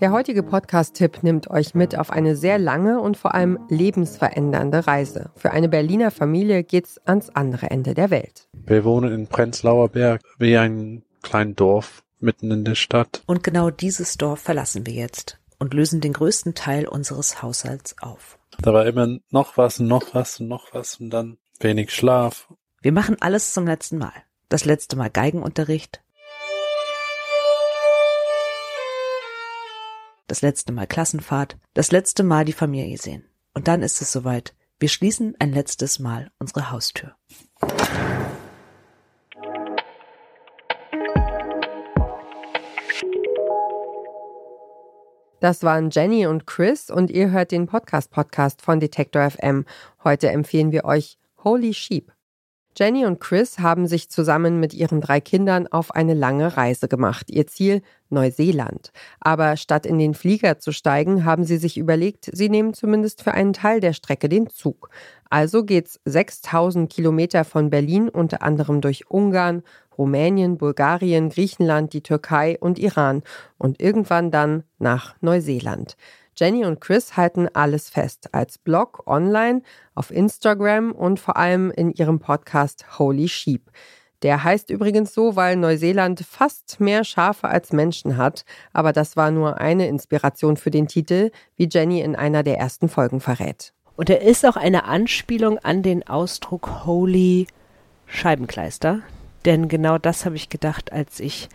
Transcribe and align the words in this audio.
Der 0.00 0.12
heutige 0.12 0.42
Podcast-Tipp 0.42 1.22
nimmt 1.22 1.48
euch 1.48 1.74
mit 1.74 1.98
auf 1.98 2.10
eine 2.10 2.36
sehr 2.36 2.58
lange 2.58 3.00
und 3.00 3.16
vor 3.16 3.34
allem 3.34 3.58
lebensverändernde 3.70 4.86
Reise. 4.86 5.30
Für 5.36 5.52
eine 5.52 5.70
Berliner 5.70 6.10
Familie 6.10 6.64
geht's 6.64 6.98
ans 7.06 7.30
andere 7.30 7.70
Ende 7.70 7.94
der 7.94 8.10
Welt. 8.10 8.46
Wir 8.52 8.84
wohnen 8.84 9.10
in 9.10 9.26
Prenzlauer 9.26 9.88
Berg, 9.88 10.20
wie 10.38 10.58
ein 10.58 11.02
kleines 11.22 11.56
Dorf 11.56 12.02
mitten 12.20 12.50
in 12.50 12.64
der 12.66 12.74
Stadt. 12.74 13.22
Und 13.24 13.42
genau 13.42 13.70
dieses 13.70 14.18
Dorf 14.18 14.40
verlassen 14.40 14.84
wir 14.84 14.92
jetzt 14.92 15.38
und 15.58 15.72
lösen 15.72 16.02
den 16.02 16.12
größten 16.12 16.54
Teil 16.54 16.86
unseres 16.86 17.42
Haushalts 17.42 17.96
auf. 18.02 18.38
Da 18.60 18.74
war 18.74 18.84
immer 18.84 19.16
noch 19.30 19.56
was 19.56 19.80
und 19.80 19.86
noch 19.86 20.14
was 20.14 20.40
und 20.40 20.48
noch 20.48 20.74
was 20.74 21.00
und 21.00 21.08
dann 21.08 21.38
wenig 21.58 21.94
Schlaf. 21.94 22.52
Wir 22.82 22.92
machen 22.92 23.16
alles 23.20 23.54
zum 23.54 23.66
letzten 23.66 23.96
Mal. 23.96 24.12
Das 24.50 24.66
letzte 24.66 24.96
Mal 24.96 25.08
Geigenunterricht, 25.08 26.02
das 30.26 30.42
letzte 30.42 30.72
Mal 30.72 30.86
Klassenfahrt, 30.86 31.56
das 31.74 31.92
letzte 31.92 32.22
Mal 32.22 32.44
die 32.44 32.52
Familie 32.52 32.98
sehen. 32.98 33.24
Und 33.54 33.68
dann 33.68 33.82
ist 33.82 34.00
es 34.02 34.12
soweit. 34.12 34.54
Wir 34.78 34.88
schließen 34.88 35.34
ein 35.38 35.52
letztes 35.52 35.98
Mal 35.98 36.30
unsere 36.38 36.70
Haustür. 36.70 37.16
Das 45.40 45.62
waren 45.62 45.90
Jenny 45.90 46.26
und 46.26 46.46
Chris 46.46 46.90
und 46.90 47.10
ihr 47.10 47.30
hört 47.30 47.52
den 47.52 47.66
Podcast-Podcast 47.66 48.62
von 48.62 48.80
Detektor 48.80 49.30
FM. 49.30 49.64
Heute 50.02 50.28
empfehlen 50.30 50.72
wir 50.72 50.84
euch 50.84 51.18
Holy 51.44 51.72
Sheep. 51.72 52.15
Jenny 52.78 53.06
und 53.06 53.20
Chris 53.20 53.58
haben 53.58 53.86
sich 53.86 54.10
zusammen 54.10 54.60
mit 54.60 54.74
ihren 54.74 55.00
drei 55.00 55.18
Kindern 55.18 55.66
auf 55.66 55.94
eine 55.94 56.12
lange 56.12 56.58
Reise 56.58 56.88
gemacht. 56.88 57.30
Ihr 57.30 57.46
Ziel 57.46 57.80
Neuseeland. 58.10 58.92
Aber 59.18 59.56
statt 59.56 59.86
in 59.86 59.98
den 59.98 60.12
Flieger 60.12 60.58
zu 60.58 60.72
steigen, 60.72 61.24
haben 61.24 61.44
sie 61.44 61.56
sich 61.56 61.78
überlegt, 61.78 62.28
sie 62.30 62.50
nehmen 62.50 62.74
zumindest 62.74 63.22
für 63.22 63.32
einen 63.32 63.54
Teil 63.54 63.80
der 63.80 63.94
Strecke 63.94 64.28
den 64.28 64.50
Zug. 64.50 64.90
Also 65.30 65.64
geht's 65.64 66.00
6000 66.04 66.92
Kilometer 66.92 67.44
von 67.44 67.70
Berlin 67.70 68.10
unter 68.10 68.42
anderem 68.42 68.82
durch 68.82 69.10
Ungarn, 69.10 69.62
Rumänien, 69.96 70.58
Bulgarien, 70.58 71.30
Griechenland, 71.30 71.94
die 71.94 72.02
Türkei 72.02 72.58
und 72.60 72.78
Iran 72.78 73.22
und 73.56 73.80
irgendwann 73.80 74.30
dann 74.30 74.64
nach 74.78 75.16
Neuseeland. 75.22 75.96
Jenny 76.38 76.66
und 76.66 76.80
Chris 76.80 77.16
halten 77.16 77.48
alles 77.54 77.88
fest, 77.88 78.28
als 78.32 78.58
Blog, 78.58 79.04
online, 79.06 79.62
auf 79.94 80.10
Instagram 80.10 80.92
und 80.92 81.18
vor 81.18 81.38
allem 81.38 81.70
in 81.70 81.92
ihrem 81.92 82.18
Podcast 82.18 82.98
Holy 82.98 83.26
Sheep. 83.26 83.70
Der 84.22 84.44
heißt 84.44 84.68
übrigens 84.70 85.14
so, 85.14 85.36
weil 85.36 85.56
Neuseeland 85.56 86.20
fast 86.20 86.78
mehr 86.78 87.04
Schafe 87.04 87.48
als 87.48 87.72
Menschen 87.72 88.18
hat, 88.18 88.44
aber 88.74 88.92
das 88.92 89.16
war 89.16 89.30
nur 89.30 89.60
eine 89.60 89.88
Inspiration 89.88 90.56
für 90.58 90.70
den 90.70 90.88
Titel, 90.88 91.30
wie 91.56 91.68
Jenny 91.70 92.00
in 92.00 92.16
einer 92.16 92.42
der 92.42 92.58
ersten 92.58 92.88
Folgen 92.88 93.20
verrät. 93.20 93.72
Und 93.96 94.10
er 94.10 94.20
ist 94.20 94.44
auch 94.44 94.56
eine 94.56 94.84
Anspielung 94.84 95.58
an 95.58 95.82
den 95.82 96.06
Ausdruck 96.06 96.84
Holy 96.84 97.46
Scheibenkleister, 98.06 99.00
denn 99.46 99.68
genau 99.68 99.96
das 99.96 100.26
habe 100.26 100.36
ich 100.36 100.50
gedacht, 100.50 100.92
als 100.92 101.18
ich 101.18 101.48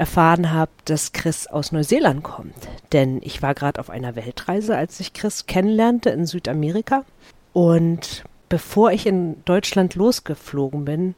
erfahren 0.00 0.50
habe, 0.50 0.70
dass 0.86 1.12
Chris 1.12 1.46
aus 1.46 1.72
Neuseeland 1.72 2.22
kommt. 2.22 2.54
Denn 2.92 3.20
ich 3.22 3.42
war 3.42 3.54
gerade 3.54 3.78
auf 3.78 3.90
einer 3.90 4.16
Weltreise, 4.16 4.74
als 4.74 4.98
ich 4.98 5.12
Chris 5.12 5.44
kennenlernte 5.44 6.08
in 6.08 6.24
Südamerika. 6.24 7.04
Und 7.52 8.24
bevor 8.48 8.92
ich 8.92 9.06
in 9.06 9.44
Deutschland 9.44 9.96
losgeflogen 9.96 10.86
bin, 10.86 11.14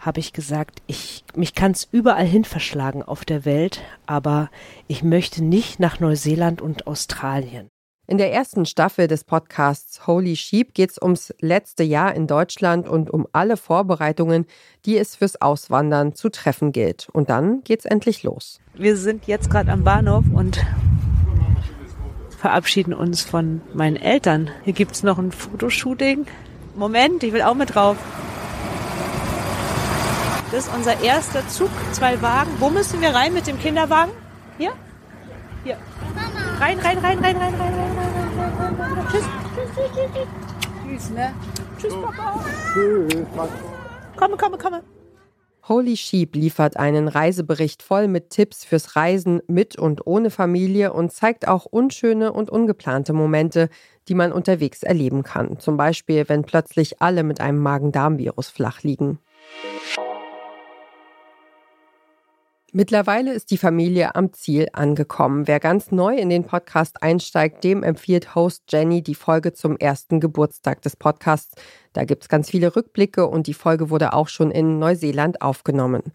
habe 0.00 0.18
ich 0.18 0.32
gesagt, 0.32 0.82
ich, 0.88 1.22
mich 1.36 1.54
kann 1.54 1.70
es 1.70 1.86
überall 1.92 2.26
hin 2.26 2.44
verschlagen 2.44 3.04
auf 3.04 3.24
der 3.24 3.44
Welt, 3.44 3.82
aber 4.06 4.50
ich 4.88 5.04
möchte 5.04 5.44
nicht 5.44 5.78
nach 5.78 6.00
Neuseeland 6.00 6.60
und 6.60 6.88
Australien. 6.88 7.68
In 8.10 8.16
der 8.16 8.32
ersten 8.32 8.64
Staffel 8.64 9.06
des 9.06 9.22
Podcasts 9.22 10.06
Holy 10.06 10.34
Sheep 10.34 10.72
geht 10.72 10.92
es 10.92 11.02
ums 11.02 11.34
letzte 11.40 11.82
Jahr 11.82 12.14
in 12.14 12.26
Deutschland 12.26 12.88
und 12.88 13.10
um 13.10 13.26
alle 13.32 13.58
Vorbereitungen, 13.58 14.46
die 14.86 14.96
es 14.96 15.14
fürs 15.14 15.42
Auswandern 15.42 16.14
zu 16.14 16.30
treffen 16.30 16.72
gilt. 16.72 17.10
Und 17.12 17.28
dann 17.28 17.62
geht's 17.64 17.84
endlich 17.84 18.22
los. 18.22 18.60
Wir 18.72 18.96
sind 18.96 19.26
jetzt 19.26 19.50
gerade 19.50 19.70
am 19.70 19.84
Bahnhof 19.84 20.24
und 20.32 20.64
verabschieden 22.30 22.94
uns 22.94 23.24
von 23.24 23.60
meinen 23.74 23.96
Eltern. 23.96 24.48
Hier 24.64 24.72
gibt's 24.72 25.02
noch 25.02 25.18
ein 25.18 25.30
Fotoshooting. 25.30 26.26
Moment, 26.76 27.22
ich 27.22 27.34
will 27.34 27.42
auch 27.42 27.54
mit 27.54 27.74
drauf. 27.74 27.98
Das 30.50 30.66
ist 30.66 30.74
unser 30.74 31.02
erster 31.02 31.46
Zug, 31.48 31.68
zwei 31.92 32.22
Wagen. 32.22 32.52
Wo 32.58 32.70
müssen 32.70 33.02
wir 33.02 33.10
rein 33.10 33.34
mit 33.34 33.46
dem 33.46 33.58
Kinderwagen? 33.58 34.12
Hier? 34.56 34.72
Hier. 35.62 35.76
Rein, 36.58 36.78
rein, 36.80 36.98
rein, 36.98 37.18
rein, 37.18 37.36
rein, 37.36 37.54
rein, 37.54 37.54
rein, 37.54 37.74
rein, 37.74 37.98
rein, 38.36 38.52
rein, 38.58 38.74
rein. 38.74 38.77
Tschüss. 39.10 39.24
Tschüss, 39.54 39.70
tschüss, 39.74 39.90
tschüss. 39.94 40.28
Tschüss, 40.84 41.10
ne? 41.10 41.34
Tschüss, 41.78 41.94
Papa. 41.94 42.44
Komme, 44.16 44.36
komme, 44.36 44.58
komme. 44.58 44.82
Holy 45.68 45.98
Sheep 45.98 46.34
liefert 46.34 46.78
einen 46.78 47.08
Reisebericht 47.08 47.82
voll 47.82 48.08
mit 48.08 48.30
Tipps 48.30 48.64
fürs 48.64 48.96
Reisen 48.96 49.42
mit 49.48 49.78
und 49.78 50.06
ohne 50.06 50.30
Familie 50.30 50.94
und 50.94 51.12
zeigt 51.12 51.46
auch 51.46 51.66
unschöne 51.66 52.32
und 52.32 52.48
ungeplante 52.48 53.12
Momente, 53.12 53.68
die 54.08 54.14
man 54.14 54.32
unterwegs 54.32 54.82
erleben 54.82 55.24
kann. 55.24 55.58
Zum 55.58 55.76
Beispiel, 55.76 56.26
wenn 56.28 56.44
plötzlich 56.44 57.02
alle 57.02 57.22
mit 57.22 57.42
einem 57.42 57.58
Magen-Darm-Virus 57.58 58.48
flach 58.48 58.82
liegen. 58.82 59.18
Mittlerweile 62.72 63.32
ist 63.32 63.50
die 63.50 63.56
Familie 63.56 64.14
am 64.14 64.34
Ziel 64.34 64.68
angekommen. 64.74 65.46
Wer 65.46 65.58
ganz 65.58 65.90
neu 65.90 66.14
in 66.14 66.28
den 66.28 66.44
Podcast 66.44 67.02
einsteigt, 67.02 67.64
dem 67.64 67.82
empfiehlt 67.82 68.34
Host 68.34 68.64
Jenny 68.68 69.02
die 69.02 69.14
Folge 69.14 69.54
zum 69.54 69.78
ersten 69.78 70.20
Geburtstag 70.20 70.82
des 70.82 70.94
Podcasts. 70.94 71.54
Da 71.94 72.04
gibt 72.04 72.24
es 72.24 72.28
ganz 72.28 72.50
viele 72.50 72.76
Rückblicke 72.76 73.26
und 73.26 73.46
die 73.46 73.54
Folge 73.54 73.88
wurde 73.88 74.12
auch 74.12 74.28
schon 74.28 74.50
in 74.50 74.78
Neuseeland 74.78 75.40
aufgenommen. 75.40 76.12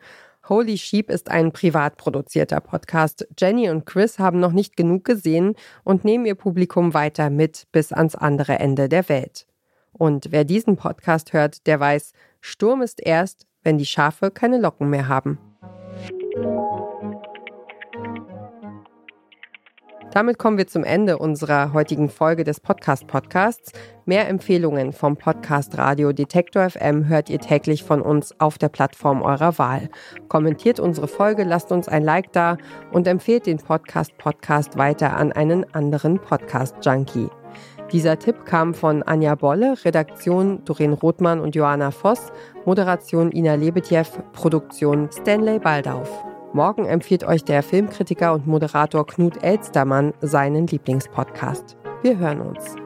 Holy 0.47 0.77
Sheep 0.77 1.09
ist 1.09 1.31
ein 1.31 1.53
privat 1.53 1.97
produzierter 1.97 2.59
Podcast. 2.59 3.27
Jenny 3.39 3.71
und 3.71 3.87
Chris 3.87 4.19
haben 4.19 4.39
noch 4.39 4.51
nicht 4.51 4.77
genug 4.77 5.05
gesehen 5.05 5.55
und 5.83 6.05
nehmen 6.05 6.27
ihr 6.27 6.35
Publikum 6.35 6.93
weiter 6.93 7.31
mit 7.31 7.65
bis 7.71 7.91
ans 7.91 8.13
andere 8.13 8.59
Ende 8.59 8.89
der 8.89 9.09
Welt. 9.09 9.47
Und 9.91 10.27
wer 10.29 10.43
diesen 10.43 10.75
Podcast 10.75 11.33
hört, 11.33 11.65
der 11.65 11.79
weiß, 11.79 12.13
Sturm 12.41 12.83
ist 12.83 13.01
erst, 13.01 13.47
wenn 13.63 13.79
die 13.79 13.87
Schafe 13.87 14.29
keine 14.29 14.59
Locken 14.59 14.91
mehr 14.91 15.07
haben. 15.07 15.39
Damit 20.13 20.37
kommen 20.37 20.59
wir 20.59 20.67
zum 20.67 20.83
Ende 20.83 21.17
unserer 21.17 21.73
heutigen 21.73 22.07
Folge 22.07 22.43
des 22.43 22.59
Podcast 22.59 23.07
Podcasts. 23.07 23.71
Mehr 24.05 24.29
Empfehlungen 24.29 24.93
vom 24.93 25.17
Podcast 25.17 25.75
Radio 25.79 26.11
Detektor 26.11 26.69
FM 26.69 27.07
hört 27.07 27.31
ihr 27.31 27.39
täglich 27.39 27.83
von 27.83 27.99
uns 27.99 28.39
auf 28.39 28.59
der 28.59 28.69
Plattform 28.69 29.23
eurer 29.23 29.57
Wahl. 29.57 29.89
Kommentiert 30.27 30.79
unsere 30.79 31.07
Folge, 31.07 31.43
lasst 31.43 31.71
uns 31.71 31.87
ein 31.87 32.03
Like 32.03 32.31
da 32.31 32.57
und 32.91 33.07
empfehlt 33.07 33.47
den 33.47 33.57
Podcast 33.57 34.15
Podcast 34.19 34.77
weiter 34.77 35.17
an 35.17 35.31
einen 35.31 35.73
anderen 35.73 36.19
Podcast 36.19 36.75
Junkie. 36.85 37.29
Dieser 37.93 38.17
Tipp 38.17 38.45
kam 38.45 38.73
von 38.73 39.03
Anja 39.03 39.35
Bolle, 39.35 39.75
Redaktion 39.85 40.65
Doreen 40.65 40.93
Rothmann 40.93 41.39
und 41.39 41.53
Johanna 41.53 41.91
Voss, 41.91 42.33
Moderation 42.65 43.31
Ina 43.31 43.53
Lebetjew, 43.53 44.05
Produktion 44.33 45.09
Stanley 45.11 45.59
Baldauf. 45.59 46.09
Morgen 46.53 46.85
empfiehlt 46.85 47.23
euch 47.23 47.43
der 47.43 47.61
Filmkritiker 47.61 48.33
und 48.33 48.47
Moderator 48.47 49.05
Knut 49.05 49.43
Elstermann 49.43 50.13
seinen 50.21 50.65
Lieblingspodcast. 50.65 51.77
Wir 52.01 52.17
hören 52.17 52.41
uns. 52.41 52.82